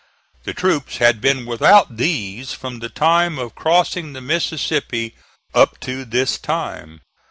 The 0.45 0.53
troops 0.55 0.97
had 0.97 1.21
been 1.21 1.45
without 1.45 1.97
these 1.97 2.53
from 2.53 2.79
the 2.79 2.89
time 2.89 3.37
of 3.37 3.53
crossing 3.53 4.13
the 4.13 4.19
Mississippi 4.19 5.13
up 5.53 5.79
to 5.81 6.05
this 6.05 6.39
time. 6.39 7.01